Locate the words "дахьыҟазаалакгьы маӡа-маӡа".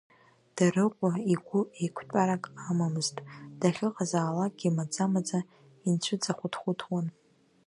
3.59-5.39